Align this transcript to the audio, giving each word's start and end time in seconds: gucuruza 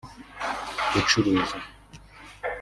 gucuruza 0.93 1.57